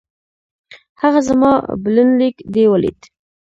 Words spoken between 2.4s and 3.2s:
دې ولېد؟